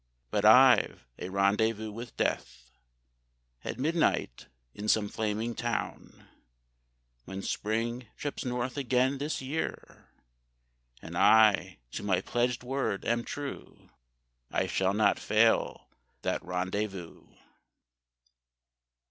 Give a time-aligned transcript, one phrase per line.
[0.31, 2.71] But I've a rendezvous with Death
[3.63, 6.27] At midnight in some flaming town,
[7.25, 10.07] When Spring trips north again this year,
[11.03, 13.91] And I to my pledged word am true,
[14.49, 15.87] I shall not fail
[16.23, 17.27] that rendezvous.